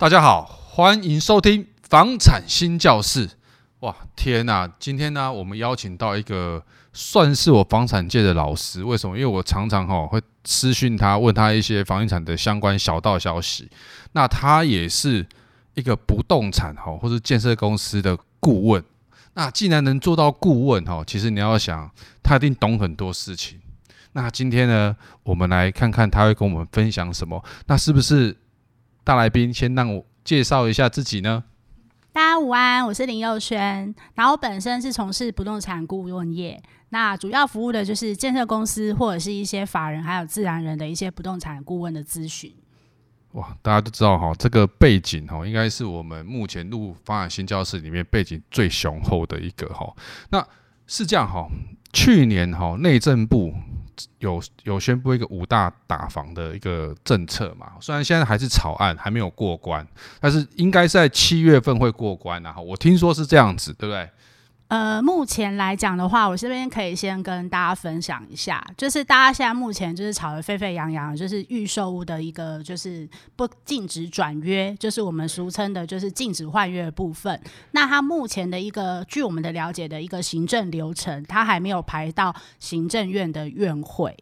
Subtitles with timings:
[0.00, 3.28] 大家好，欢迎收听房产新教室。
[3.80, 4.66] 哇，天哪！
[4.78, 8.82] 今天呢，我们邀请到一个算是我房产界的老师。
[8.82, 9.14] 为什么？
[9.14, 13.68] 因为我常常哈会私讯他，问他一些房地产的相关小道消息。
[14.12, 15.26] 那他也是
[15.74, 18.82] 一个不动产哈或是建设公司的顾问。
[19.34, 21.90] 那既然能做到顾问哈，其实你要想，
[22.22, 23.60] 他一定懂很多事情。
[24.12, 27.44] 那今天呢，我们来看看他会跟我们分享什么。
[27.66, 28.34] 那是不是？
[29.02, 31.44] 大来宾，先让我介绍一下自己呢。
[32.12, 42.52] 大家午安，我是林佑轩，然后我本身是从事不动产顾问业，那主要服务的就是建设公司或者是一些法人还有自然人的一些不动产顾问的咨询。
[43.32, 49.90] 哇，大家都知道哈，这个背景哈，应该是我们目前入发展新教室里面背景最雄厚的一个哈。
[50.30, 50.46] 那
[50.86, 51.48] 是这样哈，
[51.92, 53.54] 去年哈内政部。
[54.18, 57.72] 有有宣布一个五大打房的一个政策嘛？
[57.80, 59.86] 虽然现在还是草案，还没有过关，
[60.20, 62.58] 但是应该是在七月份会过关啊。
[62.58, 64.08] 我听说是这样子，对不对？
[64.70, 77.40] 呃，目前来讲的话，我这边可以先跟大家分享一下，就是大家现在目前就是吵得沸沸扬扬，就是预售屋的一个就是不禁止转约，就是我们俗称的就是禁止换约的部分。
[77.72, 84.16] 那它目前的一个据我们的了解的一个行政流程，它还没有排到行政院的院会。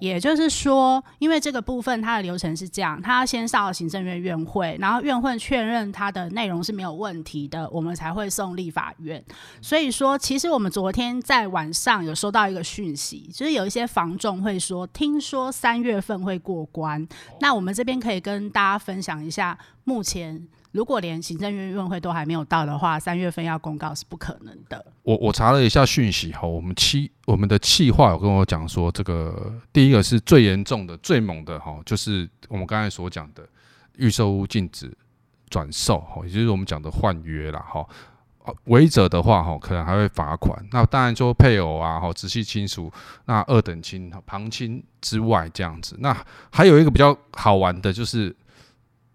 [0.00, 9.22] 也就是说，因为这个部分它的流程是这样，它要先上行政院院会，然后院会确认它的内容是没有问题的，我们才会送立法院。
[9.60, 17.06] 所以说，其实我们昨天在晚上有收到一个讯息，就是有一些房仲会说，听说三月份会过关。
[17.40, 20.48] 那我们这边可以跟大家分享一下，目前。
[20.72, 24.84] 如果连行政院院会都还没有到的话，三月份要公告是不可能的。
[25.02, 33.42] 我我查了一下讯息哈，我们企我们的企划有跟我讲说，这个第一个是最严重的、最猛的哈，就是我们刚才所讲的
[33.96, 34.96] 预售屋禁止
[35.48, 37.84] 转售哈，也就是我们讲的换约啦哈。
[38.64, 40.64] 违者的话哈，可能还会罚款。
[40.70, 42.92] 那当然说配偶啊哈、直系亲属、
[43.26, 45.96] 那二等亲、旁亲之外这样子。
[45.98, 46.16] 那
[46.50, 48.34] 还有一个比较好玩的就是。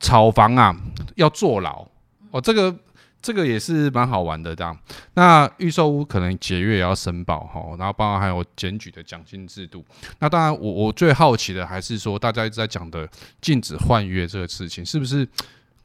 [0.06, 0.76] 炒房啊，
[1.16, 1.84] 要坐牢
[2.30, 2.76] 哦，这个
[3.24, 4.78] 这个也是蛮好玩的，这样。
[5.16, 9.84] 那预售屋可能解约也要申报哈，然后包括还有检举的奖金制度。
[10.20, 13.10] 那当然我，我我最好奇的还是说，大家一直在讲的
[13.42, 15.28] 禁止换约这个事情，是不是？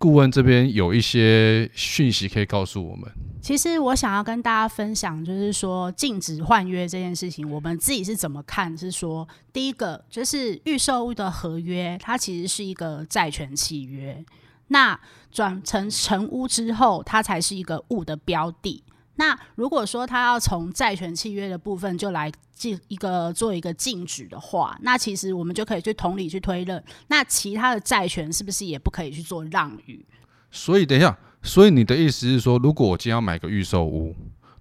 [0.01, 3.07] 顾问这边有一些讯息可以告诉我们。
[3.43, 8.75] 其实我想要跟大家分享，就是说禁止换约这件事情，我们自己是怎么看？
[8.77, 14.25] 是说，第一个就是预售物的合约，它其实是一个债权契约，
[14.69, 14.99] 那
[15.31, 18.83] 转成成屋之后，它才是一个物的标的。
[19.21, 30.03] 那如果说他要从债权契约的部分就来进一个做一个禁止的话，那其实我们就可以去同理去推论，那其他的债权是不是也不可以去做让与？
[30.51, 34.17] 所以等一下，所以你的意思是说，如果我今天要买个预售屋，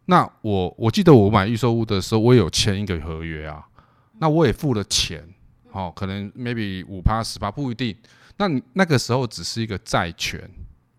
[0.07, 3.65] 那我我记得我买预售屋的时候，我也有签一个合约啊，
[4.17, 5.25] 那我也付了钱，
[5.71, 7.95] 哦，可能 maybe 五趴十趴不一定，
[8.35, 10.51] 那你那个时候只是一个债权。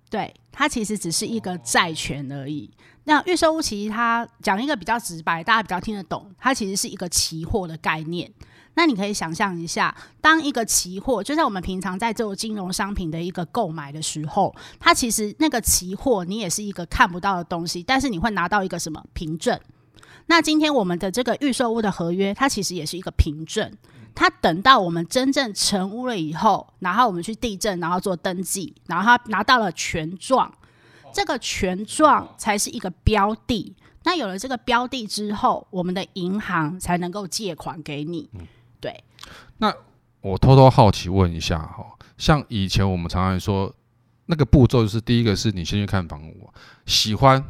[0.09, 2.71] 对，它其实只是一个债权而已。
[3.05, 8.31] 那预售屋其实它讲一个比较直白，大家比较听得懂，它其实是一个期货的概念。
[8.75, 19.59] 那你可以想象一下，当一个期货，就像我们平常在做金融商品的一个购买的时候，它其实那个期货你也是一个看不到的东西，但是你会拿到一个什么凭证？
[20.27, 23.73] 那今天我们的这个预售屋的合约，它其实也是一个凭证。
[24.21, 30.53] 他等到我们真正成屋了以后，然后我们去地震，然后做登记，然后他拿到了权状，
[31.11, 33.75] 这个权状才是一个标的。
[34.05, 38.29] 那有了这个标的之后，我们的银行才能够借款给你。
[38.79, 39.03] 对。
[39.57, 39.75] 那
[40.21, 41.87] 我偷偷好奇问一下哈，
[42.19, 43.75] 像以前我们常常说
[44.27, 46.53] 那个步骤，就是第一个是你先去看房屋，
[46.85, 47.43] 喜欢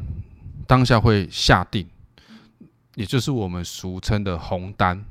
[0.65, 1.85] 当下会下定，
[2.95, 5.03] 也就是我们俗称的红单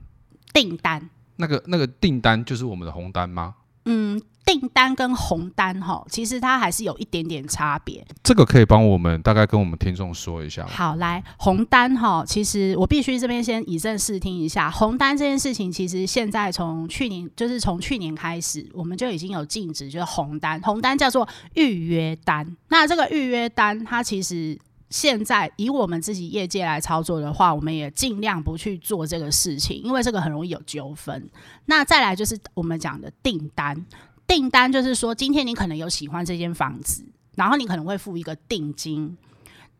[0.54, 1.10] 订单。
[1.40, 3.54] 那个那个订单就是我们的红单吗？
[3.86, 8.06] 嗯，订单跟红单哈，其实它还是有一点点差别。
[8.22, 10.66] 这个可以帮我们大概跟我们听众说一下。
[10.66, 14.70] 好，来红单哈，其实我必须这边先以正视听一下。
[14.70, 20.60] 红单这件事情，其实现在从去年就是从去年开始，我们就已经有禁止，就是红单。
[20.60, 22.56] 红单叫做预约单。
[22.68, 24.58] 那这个预约单，它其实。
[24.90, 31.30] 现在以我们自己业界来操作的话，我们也尽量不去做这个事情，因为这个很容易有纠纷。
[31.66, 33.86] 那再来就是我们讲的订单，
[34.26, 37.04] 订单就是说今天你可能有喜欢这间房子，
[37.36, 39.16] 然后你可能会付一个定金，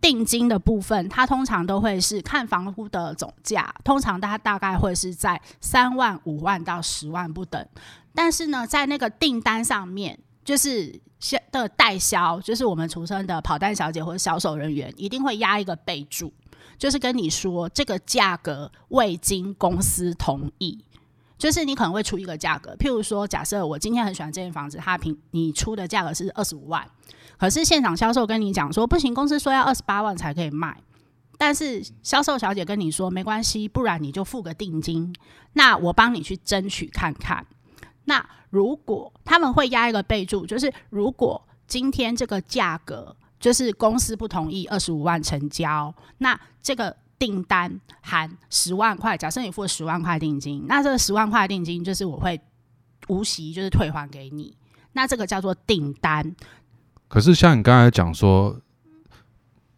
[0.00, 7.66] 定金的部分它通常都会是看房屋的总价，通常它大概会是在三万、五万到十万不等。
[8.14, 11.00] 但是呢，在那个订单上面，就是
[11.52, 16.32] 的代销，就是我们俗称的跑单小姐或者销售人员，一定会压一个备注，
[16.78, 20.84] 就是跟你说这个价格未经公司同意。
[21.38, 26.86] 就是你可能会出一个价格，譬如说，假设我今天很喜欢这间房子，它平你出的价格是二十五万，
[27.38, 30.76] 可是现场销售跟你讲说不行，公司说要二十八万才可以卖，
[31.38, 35.14] 但是销售小姐跟你说没关系，不然你就付个定金，
[35.54, 37.46] 那我帮你去争取看看。
[38.10, 46.96] 那如果他们会压一个备注，就是如果今天这个价格就是公司不同意二十五万成交，那这个。
[47.20, 47.70] 订单
[48.00, 52.40] 含十万块，假设你付了十万块定金，那这个十万块定金就是我会
[53.08, 54.56] 无息就是退还给你，
[54.94, 56.34] 那这个叫做订单。
[57.08, 58.58] 可是像你刚才讲说。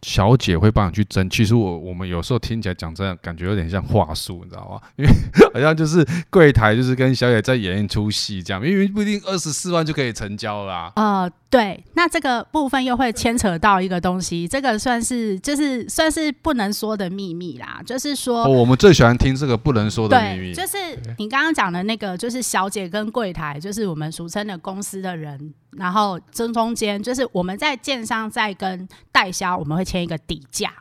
[0.03, 4.81] 小姐会帮你去争，其实我我们有时候听起来讲这样，感觉有点像话术，你知道吗？
[4.97, 5.11] 因为
[5.55, 10.93] 好像就是柜台就是跟小姐在演一出戏这样，因为不一定二十四万就可以成交啦。
[10.97, 20.77] 呃，对，那这个部分又会牵扯到一个东西，这个算是就是算是不能说的秘密啦，就是说、哦、我们最喜欢听这个不能说的秘密，就是
[21.19, 25.55] 你刚刚讲的那个，就是小姐跟柜台，就是我们俗称的公司的人。
[25.73, 30.73] 然后中中间就是我们在建商在跟代销，我们会签一个底价。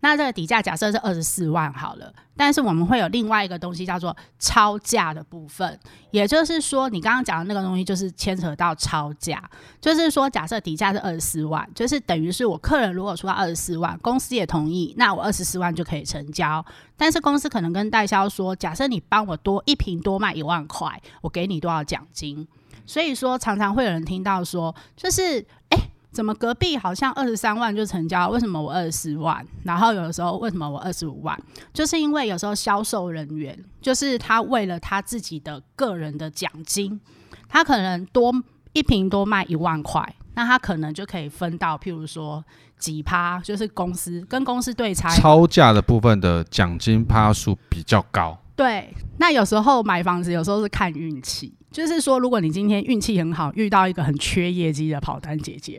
[0.00, 5.76] 那这个底价假设是二十四万好了，但是我们会有另外一个东西叫做超价的部分，
[6.10, 9.42] 也就是说你刚刚讲的那个东西就是牵扯到超价，
[9.80, 16.64] 就是说假设底价是二十四万，就是等于是我客人如果出到二十四万，公司也同意，那我二十四万就可以成交。
[16.96, 22.46] 但是公司可能跟代销说，假设你帮我多一瓶多卖一万块，我给你多少奖金？
[22.86, 29.44] 所以说，常常会有人听到说，就是哎，怎么隔壁好像二十三万就成交，为什么我二十四万？
[29.64, 31.38] 然后有的时候为什么我二十五万？
[31.74, 37.00] 就是因为有时候销售人员，就是他为了他自己的个人的奖金，
[37.48, 38.32] 他可能多
[38.72, 42.44] 一瓶多卖一万块，那他可能就可以分到，譬如说
[42.78, 48.38] 几趴，就是公司跟公司对差，超价的部分的奖金趴数比较高。
[48.54, 51.52] 对，那有时候买房子有时候是看运气。
[51.76, 55.78] 就是说，如果你今天运气很好，遇到一个很缺业绩的跑单姐姐，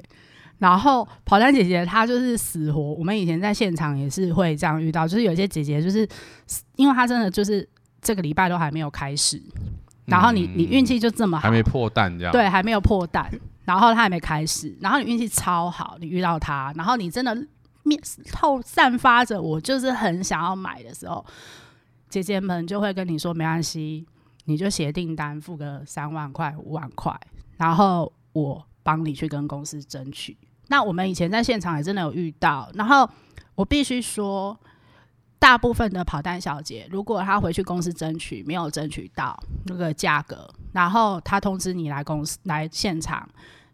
[0.60, 6.08] 然后跑单姐姐她就是死活，我们以前在现场也是会这样遇到，就是有些姐姐就是
[6.76, 7.68] 因为她真的就是
[8.00, 9.42] 这个礼拜都还没有开始，
[10.06, 13.28] 然后你你运气就这么好，还没破蛋这样，对，还没有破蛋，
[13.66, 17.34] 然后她还没开始，然后你运气超好，你遇到她，然后你真的
[17.82, 18.00] 面
[18.32, 21.26] 透散发着我就是很想要买的时候，
[22.08, 24.06] 姐姐们就会跟你说没关系。
[24.50, 27.14] 你就写订单，付个三万块、五万块，
[27.58, 30.38] 然后我帮你去跟公司争取。
[30.70, 33.10] 那我们以前在现场也真的有遇到，然后
[33.56, 34.58] 我必须说，
[35.38, 43.28] 大部分的跑单小姐，如果她回去公司争取没有争取到那个价格，然后她通知你来公司来现场，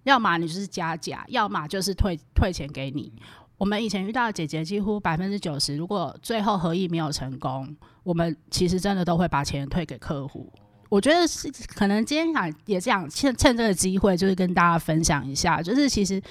[0.03, 3.13] 要么你就是加价，要么就是退退钱给你。
[3.59, 10.51] 我们以前遇到的姐姐，几乎百分之九十，如果最后合意没有成功，我们其实真的都会把钱退给客户。
[10.93, 16.21] 我觉得是可能今天想也是想趁趁这个机会，就是跟大家分享一下，就是其实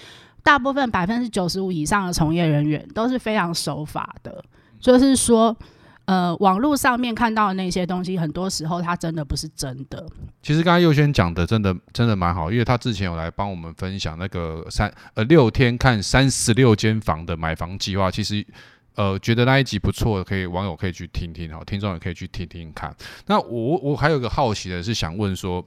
[0.41, 4.41] 大部分百分之九十五以上的从业人员都是非常守法的，
[4.79, 5.57] 就是说，
[6.05, 10.07] 呃，网络上面看到的那些东西，很多时候它真的不是真的。
[10.45, 18.47] 其实刚才佑轩讲的真的真的蛮好，因为他之前有来帮我们分享那个三呃六天看三十六间房的买房计划，其实。
[18.95, 22.95] 呃，觉得那一集不错，可以网友可以去听听，哈，听众也可以去听听看。
[23.27, 25.67] 那我我还有个好奇的是，想问说，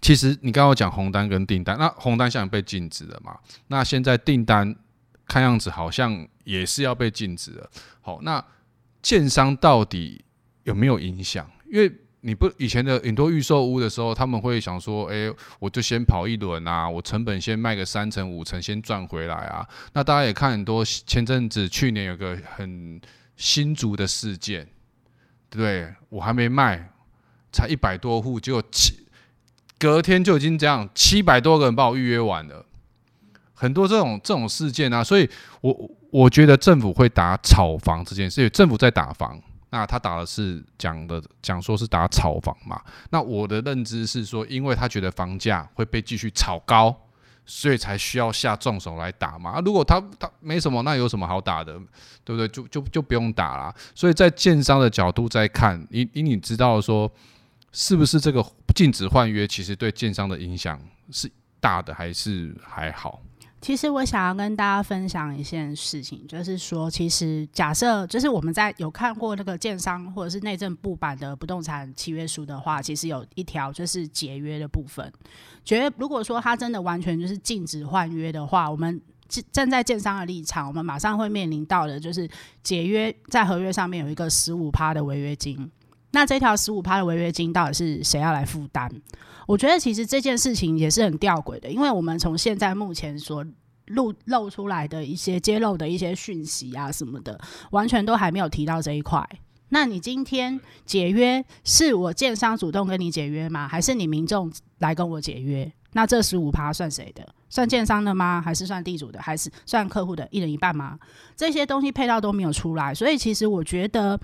[0.00, 3.38] 其实你刚刚讲红单跟订单，那红单现在被禁止了嘛？
[3.68, 4.74] 那现在订单
[5.26, 7.70] 看样子好像也是要被禁止了。
[8.00, 8.42] 好，那
[9.02, 10.24] 建商到底
[10.64, 11.48] 有没有影响？
[11.70, 11.92] 因为
[12.24, 19.66] 你不以前的很多预售屋的时候，他们会想说，哎、我就先跑一轮啊，我成本先卖个三成五成，先赚回来啊。
[19.92, 23.00] 那大家也看很多，前阵子去年有个很
[23.36, 24.68] 新竹的事件，
[25.50, 25.92] 对？
[26.10, 26.90] 我还没卖，
[27.50, 29.04] 才一百多户，就七
[29.76, 32.64] 隔天就已经这样，七百多个人把我预约完了。
[33.52, 35.28] 很多这种这种事件啊，所以
[35.60, 39.42] 我我觉得政府会打炒房这件事，政府在打房。
[39.74, 42.78] 那他打的是讲的讲说是打炒房嘛？
[43.08, 46.94] 那我的认知是说，因为他觉得房价会被继续炒高，
[47.46, 49.52] 所以才需要下重手来打嘛。
[49.52, 51.72] 啊，如果他他没什么，那有什么好打的，
[52.22, 52.46] 对不对？
[52.48, 53.74] 就就就不用打啦。
[53.94, 57.10] 所以在建商的角度在看，以以你知道说，
[57.72, 60.78] 是不是这个禁止换约，其实对建商的影响
[61.10, 63.22] 是大的还是还好？
[63.62, 75.10] 其实我想要跟大家分享一件事情，就是说，其实假设就是我们在有看过那个建商或者是内政部版的不动产契约书的话，其实有一条就是解约的部分。
[75.64, 79.00] 觉得如果说他真的完全就是禁止换约的话，我们
[79.52, 82.28] 站在建商的立场，我们马上会面临到的就是
[82.64, 85.70] 解约在合约上面有一个十五趴的违约金。
[86.12, 88.90] 那这条十五趴的违约金到底是谁要来负担？
[89.46, 93.44] 我觉得其实这件事情也是很吊诡的，因为我们从现在目前所
[93.86, 97.38] 露露出来的一些揭露的一些讯息啊什么的，
[97.72, 99.26] 完全都还没有提到这一块。
[99.70, 103.66] 那你今天解约是我建商主动跟你解约吗？
[103.66, 105.72] 还是你民众来跟我解约？
[105.94, 107.26] 那这十五趴算谁的？
[107.50, 108.40] 算建商的吗？
[108.40, 109.20] 还是算地主的？
[109.20, 110.26] 还是算客户的？
[110.30, 110.98] 一人一半吗？
[111.36, 114.18] 这些东西配套都没有出来，所以其实我觉得，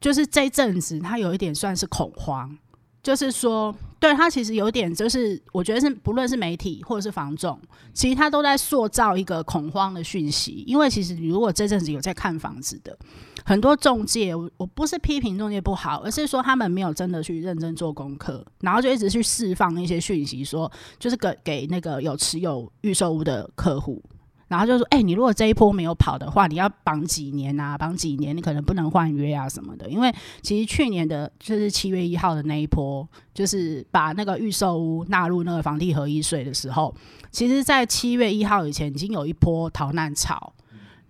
[0.00, 2.56] 就是这阵子他有一点算是恐慌。
[3.00, 7.58] 就是说，对他其实有点，就是我觉得是不论是媒体或者是房仲，
[7.94, 10.64] 其实他都在塑造一个恐慌的讯息。
[10.66, 12.98] 因为其实你如果这阵子有在看房子的
[13.44, 24.02] 很多中介，我不是批评中介不好，而是说他们没有真的去认真做功课，然后就一直去释放一些讯息，说就是给给那个有持有预售屋的客户。
[24.48, 27.76] 然后就说：“哎、欸，你如果这一波没有跑的话，你要绑几年啊？
[27.76, 28.34] 绑几年？
[28.34, 29.88] 你可能不能换约啊什么的。
[29.90, 36.94] 因为其实去年的就是七月一号的那一波，就是把那个预售屋纳入那个房地合一税的时候，
[37.30, 40.54] 其实，在七月一号以前已经有一波逃难潮。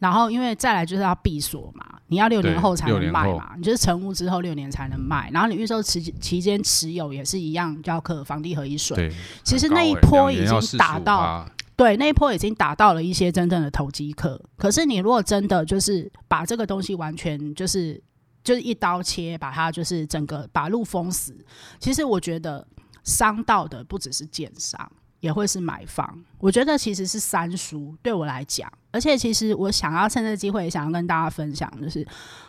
[0.01, 5.31] 然后，因为再来就是要闭锁嘛，你要六年后才能卖嘛，你就是成屋之后六年才能卖。
[5.33, 8.97] 然后你预售期期间持有也是一样，要课房地合一税。
[8.97, 9.13] 对，
[9.45, 11.49] 其实那一波已经打到。”
[11.79, 14.43] 对，那一波已经打到了一些真正的投机客。
[14.57, 18.03] 可是你如果真的就是把这个东西完全就是
[18.43, 21.37] 就是一刀切，把它就是整个把路封死，
[21.79, 22.67] 其实我觉得
[23.05, 26.21] 伤到的不只是建商，也会是买方。
[26.39, 28.69] 我觉得其实是三输，对我来讲。
[28.91, 32.05] 而且其实我想要趁这个机会，也想要跟大家分享，就是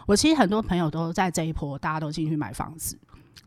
[0.08, 2.98] 我其实很多朋友都在这一波，大家都进去买房子，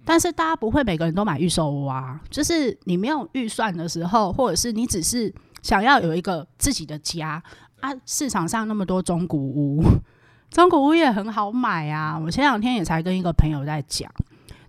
[0.05, 2.21] 但是大家不会每个人都买预售啊。
[2.31, 5.35] 就是你没有预算的时候，或者是你只是。
[5.63, 7.43] 想要有一个自己的家
[7.81, 7.91] 啊！
[8.05, 9.83] 市场上那么多中古屋，
[10.51, 12.19] 中古屋也很好买啊。
[12.19, 14.13] 我前两天也才跟一个朋友在讲，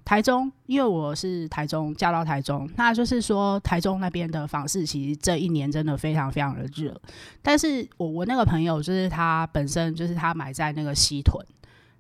[0.06, 6.96] 台中，因为我是台中嫁到台中，那就是说台中那边的房市其实这一年真的非常非常的热。
[7.42, 11.46] 但是我我那个朋友就是他本身就是他买在那个西屯，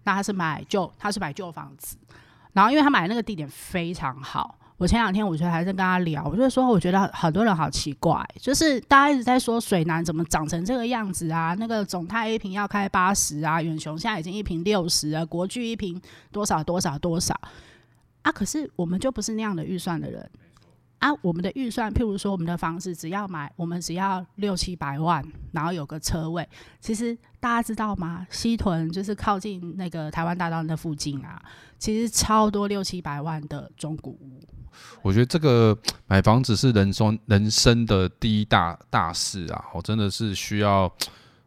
[0.03, 1.97] 那他是买旧，他是买旧房子，
[2.53, 4.57] 然后因为他买的那个地点非常好。
[4.77, 11.55] 我前两天我觉得还在跟他聊，我就说我觉得很多人好奇怪，就是大家一直在说水南怎么长成这个样子啊？
[11.57, 16.01] 那个总泰一瓶要开八十啊，远雄现在已经一瓶六十啊，国巨一瓶
[16.31, 17.33] 多少多少多少
[18.23, 18.31] 啊？
[18.31, 20.29] 可是我们就不是那样的预算的人
[21.03, 21.13] 啊！
[21.22, 26.48] 我们的预算，譬如说我们的房子只要买，我们只要六七百万，然后有个车位。
[26.79, 28.25] 其实大家知道吗？
[28.29, 31.43] 西屯就是靠近那个台湾大道那附近啊，
[31.77, 34.39] 其实超多六七百万的中古屋。
[35.01, 39.65] 我觉得这个买房子是人生人生的第一大大事啊！
[39.74, 40.89] 我真的是需要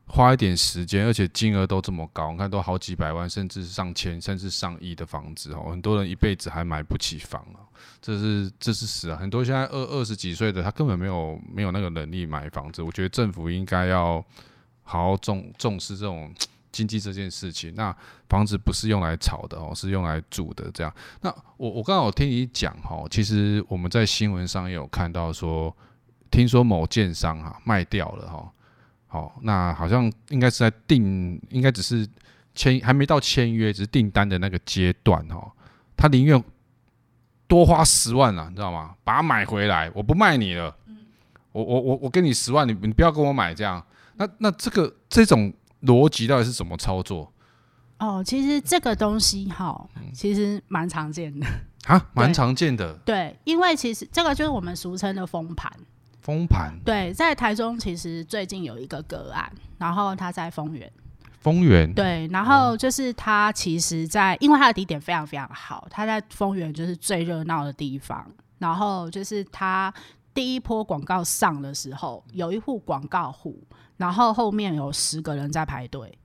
[0.06, 7.60] 花一点时间，而且金额都这么高，你看都好几百万，甚至上千，甚至上亿的房子哦，很多人一辈子还买不起房啊！
[8.00, 9.16] 这是这是实啊！
[9.16, 12.82] 很多现在二二十几岁的他根本没有没有那个能力买房子。
[12.82, 14.24] 我觉得政府应该要
[14.82, 16.32] 好好重重视这种。
[16.72, 17.96] 经济这件事情，那
[18.28, 20.70] 房子不是用来炒的哦，是用来住的。
[20.72, 25.74] 这样，那我我刚好听你讲哈，其实我们在新闻上也有看到说，
[26.30, 28.52] 听说某建商哈卖掉了哈，
[29.06, 32.08] 好，那好像应该是在订，应该只是
[32.54, 35.50] 签还没到签约，只是订单的那个阶段哦，
[35.96, 36.42] 他宁愿
[37.46, 38.94] 多花十万了，你知道吗？
[39.04, 40.74] 把它买回来，我不卖你了，
[41.52, 43.84] 我我我我给你十万，你你不要跟我买这样，
[44.16, 45.52] 那那这个这种。
[45.82, 47.30] 逻辑到底是怎么操作？
[47.98, 51.46] 哦，其实这个东西哈，其实蛮常见的
[51.84, 52.94] 啊，蛮常见的。
[53.04, 55.70] 对，因为其实这个就是我们俗称的封盘。
[56.26, 56.76] 封盘。
[56.84, 60.92] 对，在台中其实最近有一个个案，然后他在丰原。
[61.38, 61.94] 丰原。
[61.94, 68.28] 对，然后就是他其实在，在因为他的地点非常非常好，他在丰原就是最热闹的地方。
[68.58, 69.94] 然后就是他
[70.34, 73.62] 第一波广告上的时候，有一户广告户。
[73.96, 76.18] 然后后面有十个人在排队，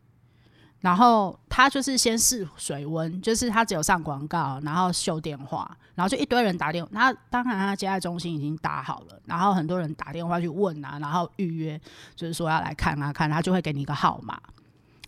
[0.82, 6.90] 然后他就是先试水温，就是他只有上广告，然后秀电话，然后就一堆人打电话。
[6.92, 11.80] 他当然他接待中心已经打好了，然后很多人打电话去问啊，然后预约，
[12.16, 14.40] 就是说要来看啊看，他就会给你一个号码，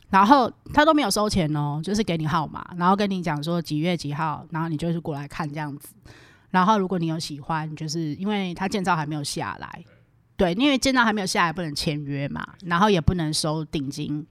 [0.09, 5.89] 然后他都没有收钱哦，就是给你号码，然后跟你讲说几月几号，然后你就是过来看这样子。
[6.51, 9.83] 然后如果你有喜欢，就是因为他建造还没有下来。
[10.37, 14.23] 对，因为建造还没有下来，不能签约嘛，然后也不能收定金，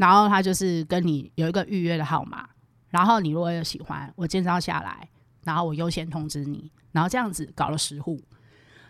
[0.00, 2.48] 然后他就是跟你有一个预约的号码，
[2.88, 5.06] 然后你如果有喜欢，我建造下来，
[5.44, 8.18] 然后我优先通知你，然后这样子搞了十户，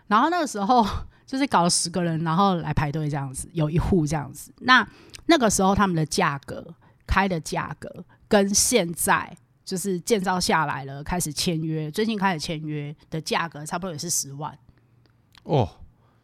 [0.06, 0.86] 然后那个时候
[1.26, 4.88] 就是搞了十个人，然后来排队这样子，有一户这样子，那
[5.26, 6.74] 那个时候他们的价格
[7.06, 9.36] 开的价格跟现在。
[9.62, 14.58] 就是建造下来了，开始签约，最近开始签约的价格差不多也是十万。
[15.44, 15.68] 哦，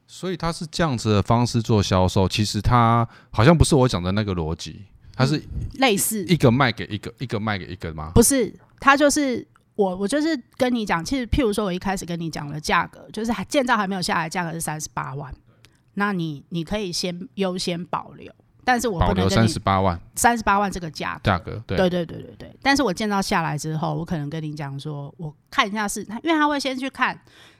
[0.06, 5.42] 所以他是这样子的方式做销售，其实他好像不是我讲的那个逻辑，他是
[5.75, 8.12] 类似一个卖给一个，一个卖给一个吗？
[8.14, 15.34] 不是，他就是我，我就是跟你讲，其实譬如说我一开始跟你讲的价格，就是建造还没有下来，价格是三十八万，
[15.94, 18.32] 那你你可以先优先保留。
[18.64, 22.56] 但是我不能跟你三十八万，三十八万这个价价格，对对对对对对。
[22.60, 27.16] 但是我建造下来之后，我可能跟你讲说，我看一下是，因为他会先去看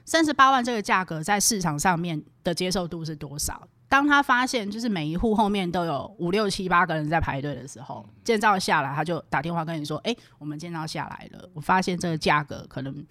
[0.07, 3.61] 三十八万这个价格在市场上面的接受度是多少。
[3.89, 13.05] 当他发现就是每一户后面都有五六七八个人在排队的时候，建造下来他就打电话跟你说，哎，我们建造下来了，我发现这个价格可能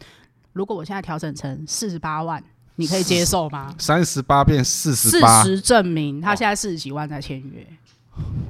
[0.55, 2.43] 如果我现在调整成四十八万，
[2.77, 3.75] 你可以接受吗？
[3.79, 7.67] 三十八变四十八，事实证明他现在四十几万在签约。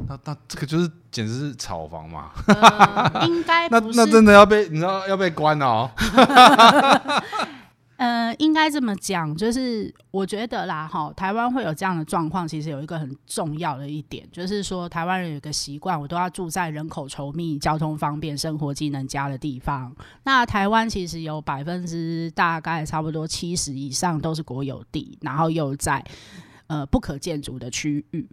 [0.09, 2.31] 那那这个就是简直是炒房嘛？
[2.47, 5.91] 呃、应该 那那真的要被你知道要被关了哦。
[7.97, 19.95] 呃，应该这么讲，就是我觉得啦，哈，台湾会有这样的状况，其实有一个很重要的一点，就是说台湾人有一个习惯，我都要住在人口稠密、交通方便、生活机能佳的地方。
[20.25, 26.05] 那台湾其实有百分之大概差不多七十以上都是国有地，然后又在
[26.67, 28.29] 呃不可建筑的区域。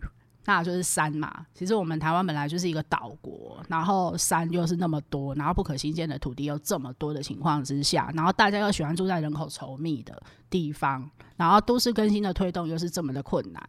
[0.46, 13.62] 那就是山嘛，其实我们台湾本来就是一个岛国，然后山又是那么多，然后不可兴建的土地又这么多的情况之下，然后大家又喜欢住在人口稠密的地方，然后都市更新的推动又是这么的困难，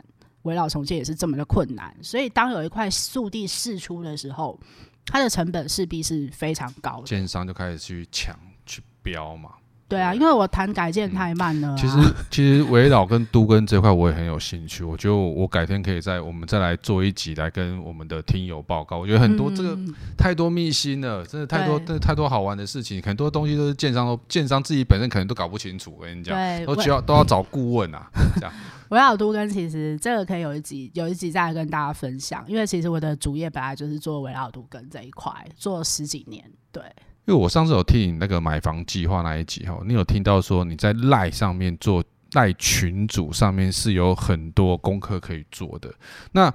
[0.42, 4.58] 围绕重建也是这么的困难，所以当有一块速地释出的时候，
[5.06, 9.50] 它的成本势必是非常高的，建商就开始去抢去标嘛。
[9.86, 11.76] 对啊，因为我谈改建太慢了、啊嗯。
[11.76, 14.82] 其实，其实危老跟都跟这块我也很有兴趣。
[14.82, 18.98] 我觉得我改天可以在我们再来做一集来跟我们的听友报告。
[18.98, 19.78] 我觉得很多这个
[20.16, 23.00] 太多秘辛了，真的太多，太多好玩的事情。
[23.02, 25.94] 很多东西都是建商都建商自己本身可能都搞不清楚。
[25.98, 28.10] 我跟你讲，都需要都要找顾问啊。
[28.36, 28.52] 这样，
[28.88, 32.42] 危老都跟其实这个可以有一集有一集再来跟大家分享。
[32.48, 36.42] 因为其实我的主业本来就是做危老都跟这一块，做了十几年。
[36.72, 36.82] 对。
[37.26, 45.90] 因为我上次有听你那个买房计划那一集哈，你有听到说你在赖上面做赖群组上面是有很多功课可以做的。
[46.32, 46.52] 那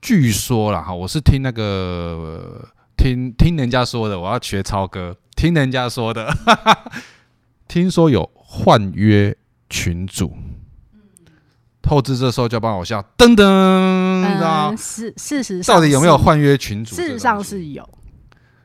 [0.00, 6.84] 据说啦哈，我是听那个听听人家说的，我要学超哥，听人家说的，哈哈，
[7.68, 9.36] 听说有换约
[9.68, 10.34] 群组，
[11.82, 16.96] 透支这时候就要帮我笑噔噔，嗯，事事实上到底有没有换约群组？
[16.96, 17.86] 事实上是有。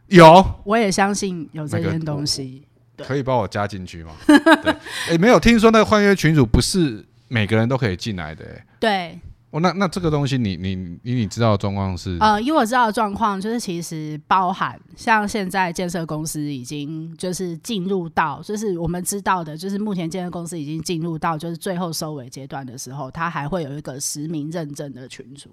[0.08, 2.64] 有，我也相信有这件东西，
[2.98, 4.12] 那个、可以帮我加进去吗？
[4.28, 12.18] 对，哎、欸，没有听说那个换约群主不是每个人都可以进来的、欸，对，哦，那那这个东西你，你你以你知道的状况是？
[12.20, 25.50] 呃，因为我知道的状况，就是其实包含像现在建设公司已经就是进入到，就是我们知道的，就是目前建设公司已经进入到就是最后收尾阶段的时候，它还会有一个实名认证的群组，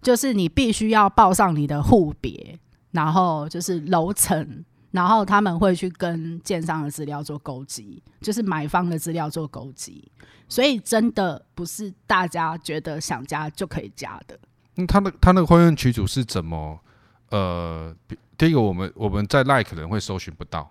[0.00, 2.58] 就是你必须要报上你的户别。
[2.92, 10.10] 然后就是楼层，然后他们会去跟建商的资料做勾稽，就是买方的资料做勾稽，
[10.48, 14.36] 所以真的不是大家觉得想加就可以加的。
[14.76, 16.80] 嗯，他那他那个婚姻群组是怎么？
[17.30, 17.94] 呃，
[18.36, 20.68] 第一个我们我们在 LINE 可能会搜寻不到，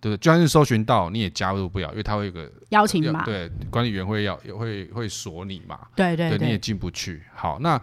[0.00, 7.22] 对，就算是搜寻到你也加入不了，因为他会有个邀请码，对，管理员会要也会会锁你嘛，对对对，对，你也进不去。
[7.32, 7.80] 好，那。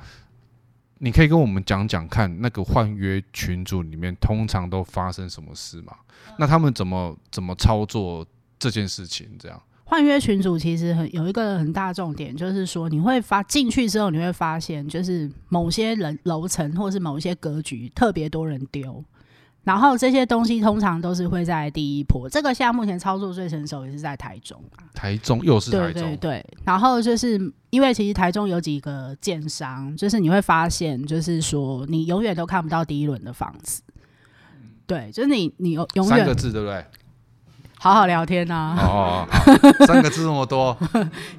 [1.00, 5.94] 你可以跟我们讲讲看，那个换约群组里面通常都发生什么事吗？
[6.38, 8.26] 那他们怎么怎么操作
[8.58, 9.28] 这件事情？
[9.38, 19.04] 这样换约群组其实很有一个很大重点，就是说你会发进去之后，你会发现就是某些人楼层或是某一些格局特别多人丢。
[19.66, 22.30] 然后这些东西通常都是会在第一波。
[22.30, 24.86] 这个现在目前操作最成熟也是在台中啊。
[24.94, 25.94] 台中又是台中。
[25.94, 26.46] 对对对。
[26.64, 27.38] 然后就是
[27.72, 33.82] 因为其实台中有几个建商，就是你会发现，就是说你永远都看不到第一轮的房子。
[34.86, 36.86] 对，就是你你永远三个字对不对？
[37.80, 38.78] 好好聊天呐、啊。
[38.80, 40.78] 哦，哦，哦， 三个字那么多。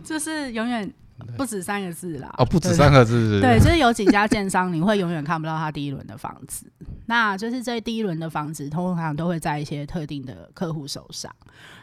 [0.02, 0.92] 就是永远
[1.36, 2.28] 不止三个字啦。
[2.38, 3.40] 哦，不止三个字。
[3.40, 6.66] 对，就是有几家建商，你会永远看不到他第一轮的房子。
[7.06, 11.34] 那就是这第一轮的房子，通常都会在一些特定的客户手上。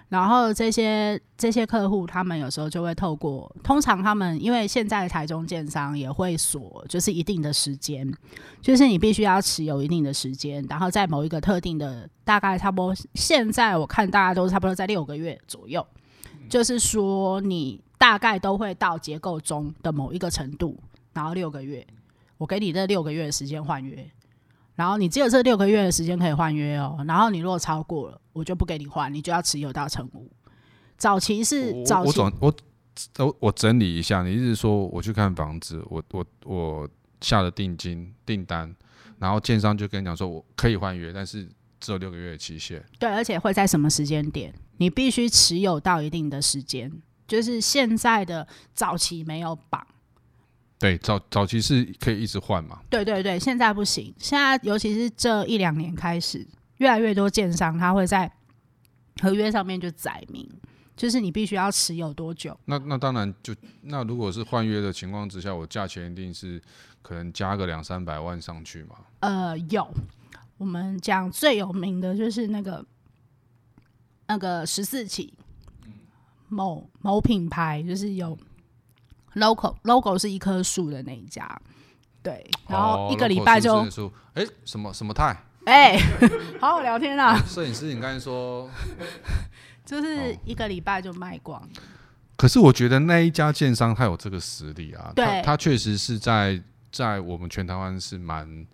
[0.09, 8.13] 然后这些这些客户，他们有时候就会透过，通常他们因为现在台中建商也会锁，就是一定的时间，
[8.61, 15.83] 就是你必须要持有一定的时间，然后在某一个特定的，大概差不多，现在我看大家都差不多在六个月左右，
[16.47, 20.77] 就是说你大概都会到结构中的某一个程度，
[21.13, 21.87] 然后六个月，
[22.37, 24.07] 我给你这六个月的时间换约。
[24.75, 27.03] 然后你只有这六个月的时间可以换约哦。
[27.07, 30.29] 然后你如果超过了，我就不给你换，你就要持有到成屋。
[30.97, 32.53] 早期是早期，我我
[33.17, 36.89] 我我整理一下，你意思是说我去看房子，我我我
[37.21, 38.73] 下了定金订单，
[39.19, 41.47] 然后建商就跟你讲说我可以换约，但是
[41.79, 42.83] 只有六个月的期限。
[42.99, 44.53] 对，而且会在什么时间点？
[44.77, 46.91] 你必须持有到一定的时间，
[47.27, 49.85] 就是现在的早期没有绑。
[50.83, 52.81] 对，早早期是可以一直换嘛？
[52.89, 54.13] 对对对，现在不行。
[54.17, 56.45] 现在尤其是这一两年开始，
[56.79, 58.29] 越来越多建商他会在
[59.21, 60.45] 合约上面就载明，
[60.97, 62.59] 就是你必须要持有多久。
[62.65, 66.61] 那那当然就那如果是换约的情况之下，我价钱一定是
[67.01, 68.95] 可能加个两三百万上去嘛？
[69.21, 69.89] 呃，有。
[70.57, 72.85] 我们讲最有名的就是那个
[74.27, 75.33] 那个十四期，
[76.49, 78.37] 某某品牌就是有。
[79.33, 81.59] Logo logo 是一棵树的那一家，
[82.21, 83.77] 对，然后一个礼拜就
[84.33, 85.97] 哎、哦、什么什么泰哎，
[86.59, 87.37] 好好聊天啊！
[87.47, 88.69] 摄影师，你刚才说
[89.85, 91.67] 就是一个礼拜就卖光、哦。
[92.35, 98.65] 可是我觉得那一家建商他有这个实力啊，对，他确实是在在我们全台湾是蛮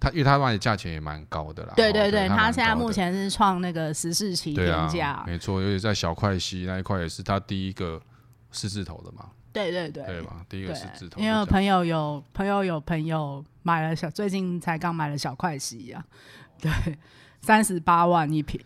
[0.00, 1.74] 他，因为他卖的价钱也蛮高的啦。
[1.76, 8.00] 对对对，他现在目前是创那个十四期天价、啊，没错，尤其在小块溪那一块也是他第一个
[8.50, 9.26] 四字头的嘛。
[9.52, 10.44] 对对对，对吧？
[10.48, 16.04] 第一个是字头，因为朋友有朋友有朋友买了小，最近才刚买了小块溪呀，
[16.60, 16.70] 对，
[17.42, 18.60] 三十八万一瓶。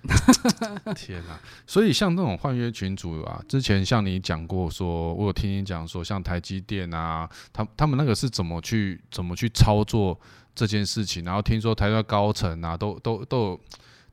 [0.94, 1.38] 天哪！
[1.66, 10.18] 所以像这种换约群主啊，之前像你讲过说，说我有听你讲说，像台积电啊，他他们那个是怎么去怎么去操作
[10.54, 11.24] 这件事情？
[11.24, 13.60] 然后听说台湾高层啊，都都都有。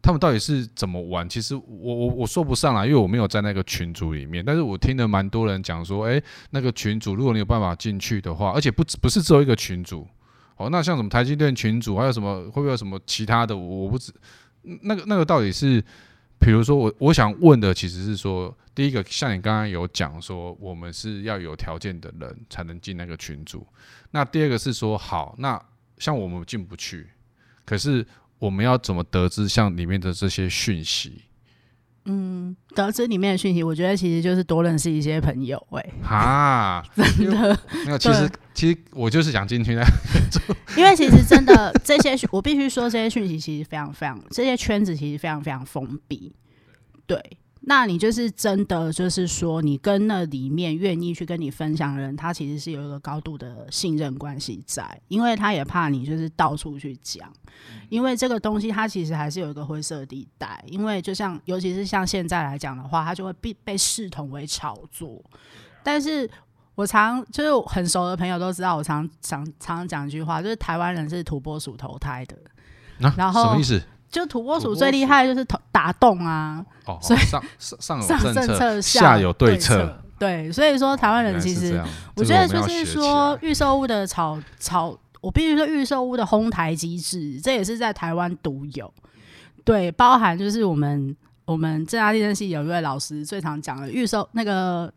[0.04, 1.28] 他们到底是怎么玩？
[1.30, 1.64] 其实我
[1.96, 4.44] 我我说不上来，因为我没有在那个群组里面。
[4.44, 10.06] 但是我听了蛮多人讲说，诶、那个群组如果你有办法进去的话，而且不不是只有一个群组
[10.58, 13.56] 哦，那像什么台积电群组，还有什么会不会有什么其他的？
[13.56, 14.14] 我不知
[14.82, 15.82] 那个那个到底是，
[16.38, 23.66] 比如说我我想问的其实是说，第一个像你刚刚有讲说，我们是要有条件的人才能进那个群组。
[24.12, 25.58] 那第二个是说，好，那
[25.98, 27.08] 像我们进不去，
[27.64, 28.06] 可是。
[28.44, 31.22] 我们要怎么得知像里面的这些讯息？
[32.04, 35.80] 嗯，得知里面的讯息，我觉得其实就是多认识一些朋友、欸。
[35.80, 36.84] 哎，哈，
[37.18, 37.98] 真的没有。
[37.98, 39.82] 其实，其实我就是想进去的。
[40.76, 46.36] 因为其实真的这些，我必须说，这些讯息其实非常非常，这些圈子其实非常非常封闭。
[47.08, 47.18] 对。
[47.66, 57.32] 那你就是真的，就是说，你跟那里面愿意去跟你分享的人，他其实是有一个高度的信任关系在，因为他也怕你就是到处去讲，
[57.88, 65.24] 因为这个东西它其实还是有一个灰色地带，因为就像尤其是像现在来讲的话，它就会被被视同为炒作。
[65.82, 66.30] 但是
[66.76, 72.38] 我常就是很熟的朋友都知道，我常常常常讲一句话，就是台湾人是土拨鼠投胎的，
[73.08, 73.82] 啊、然后什么意思？
[74.14, 81.82] 就土拨鼠最厉害就是打洞啊，哦，所以上上上有政策，下有对策，对，所以说台湾人其实，
[82.16, 88.94] 我觉得就是说预售屋的炒炒，我必须说预售屋的哄抬机制，这也是在台湾独有，
[89.66, 94.94] 对，包含就是我们我们政大地震系有一位老师最常讲的预售那个。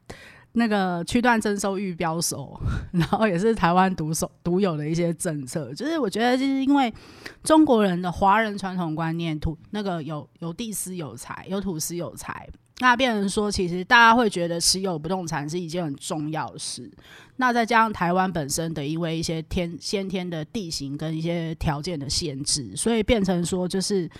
[0.58, 2.58] 那个区段征收预标手，
[2.90, 6.92] 然后也是台湾独手独有的一些政策，就是我觉得就是因为
[7.44, 16.90] 中国人的华人传统观念，土那个有有地私有财，有土私有财，那变成说其实大家会觉得持有不动产是一件很重要的事。
[17.36, 24.10] 那再加上台湾本身的因为一些天先天的地形跟一些条件的限制，所以变成说就是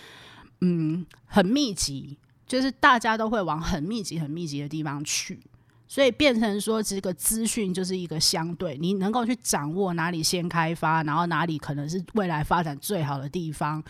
[0.60, 5.40] 嗯很密集，就是大家都会往很密集很密集的地方去。
[5.88, 13.82] 所以变成说，这个资讯就是一个相对，你能够去掌握哪里先开发，然后哪里可能是未来发展最好的地方，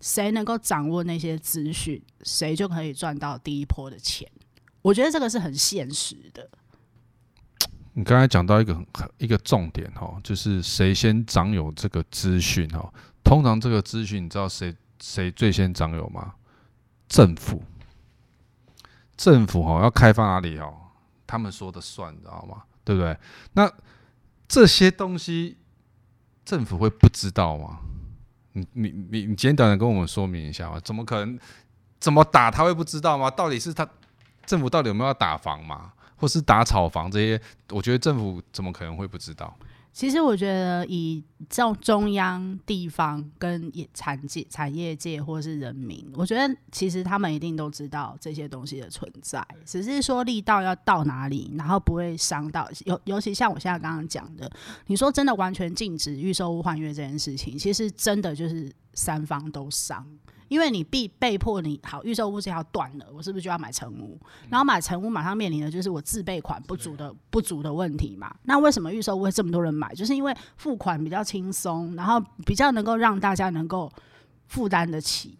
[0.00, 4.28] 谁能够掌握那些资讯，谁就可以赚到第一波的钱。
[4.82, 6.50] 我觉得这个是很现实的。
[7.94, 12.92] 你刚才讲到一个很一个重点哦，就是谁先掌有这个资讯哦？
[13.22, 16.34] 通常这个资讯，你知道谁谁最先掌有吗？
[17.08, 17.62] 政府，
[19.16, 20.74] 政府哦要开发哪里哦？
[21.32, 22.62] 他们说的算，你知道吗？
[22.84, 23.16] 对不对？
[23.54, 23.72] 那
[24.46, 25.56] 这些东西
[26.44, 27.78] 政府会不知道吗？
[28.52, 30.78] 你你你你简短的跟我们说明一下嘛？
[30.80, 31.38] 怎么可能？
[31.98, 33.30] 怎么打他会不知道吗？
[33.30, 33.88] 到底是他
[34.44, 35.94] 政府到底有没有要打房嘛？
[36.16, 37.40] 或是打炒房这些？
[37.70, 39.56] 我觉得政府怎么可能会不知道？
[39.92, 52.68] 其实我觉得，以这种中央、地方跟产业、产业界或是人民，我觉得其实他们一定都知道这些东西的存在，只是说力道要到哪里，然后不会伤到。
[52.86, 54.50] 尤尤其像我现在刚刚讲的，
[54.86, 60.06] 你说真的完全禁止预售屋换约这件事情，其实真的就是三方都伤。
[60.52, 64.20] 因为你被被迫你好预售屋这条断了，我是不是就要买成屋？
[64.50, 68.36] 然后买成屋马上面临的就是我自备款不足的不足的问题嘛。
[68.42, 69.94] 那为什么预售屋会这么多人买？
[69.94, 73.90] 就是因为付款比较轻松，然后比较能够让大家能够
[74.48, 75.38] 负担得起。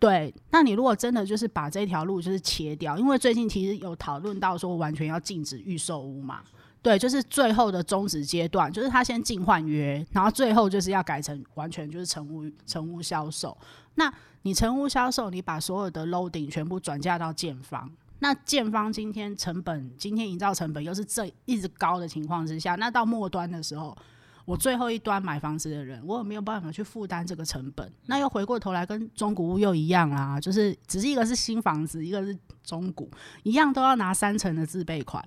[0.00, 6.40] 对，那你如果真的就是把这条路就是切掉，因为最近其实有讨论到说完全要禁止预售屋嘛。
[6.80, 13.56] 对，就是最后的终止阶段，就是他先禁换约，然后最后就是要改成完全就是成屋成屋销售。
[13.96, 14.12] 那
[14.42, 23.96] 你成屋销售，你把所有的 loading 全部转嫁到建方，那建方今天成本，今天营造成本又是这一直高的情况之下，那到末端的时候，
[24.44, 27.92] 我最后一端买房子的人，我有没有办法去负担这个成本？
[28.06, 33.10] 那又回过头来跟中古屋又一样啦，就是只是一个是新房子，一个是中古，
[33.42, 35.22] 一样都要拿三成的自备款，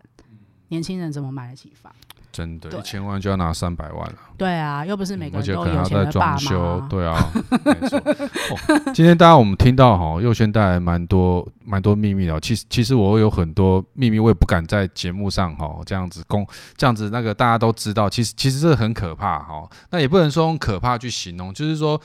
[0.72, 1.94] 年轻人怎么买得起房？
[2.32, 4.16] 真的，一千万就要拿三百万了。
[4.38, 6.38] 对啊，又不是每个人都有钱的爸妈。
[6.38, 7.30] 在装修，对啊，
[7.66, 8.00] 没错。
[8.00, 12.40] 哦，今天大家我们听到哈， 佑轩带来蛮多蛮多秘密的。
[12.40, 18.10] 其实其实我有很多秘密，我也不敢在节目上哈这样子公这样子那个大家都知道。
[18.10, 22.00] 其实其实这很可怕哈，那也不能说用可怕去形容，就是说。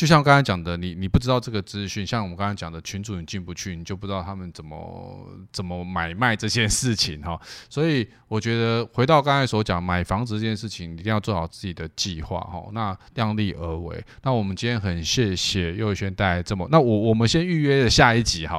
[0.00, 7.38] 就像刚才讲的，你你不知道这个资讯，像我们刚才讲的群主你进不去，你就不知道他们怎么怎么买卖这件事情哈。
[7.68, 12.64] 所以我觉得回到刚才所讲，买房子这件事情一定要做好自己的计划哈。
[12.72, 14.02] 那量力而为。
[14.22, 18.58] 那我们今天很谢谢佑轩带来这么，那我我们先预约的下一集哈。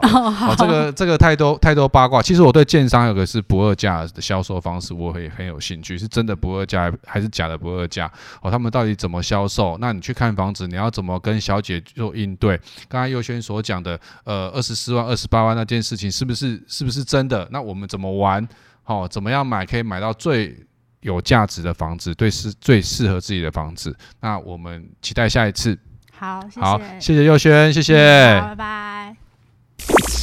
[0.56, 2.22] 这个这个太多太多八卦。
[2.22, 8.06] 其实我对建商有个是不二价的销售方式，我会很有兴趣，是真的不二价还是假的不二价？
[8.44, 9.76] 哦，他们到底怎么销售？
[9.80, 17.48] 那你去看房子，你要怎么跟跟小姐做应对，刚才佑轩所讲的，呃，二十四万、二十八万那件事情，是不是是不是真的？
[17.52, 18.46] 那我们怎么玩？
[18.84, 20.58] 好、哦，怎么样买可以买到最
[21.00, 23.96] 有价值的房子，对，是最适合自己的房子？
[24.20, 25.78] 那我们期待下一次。
[26.12, 27.96] 好，谢谢好，谢谢佑轩，谢谢，
[28.42, 30.21] 拜拜。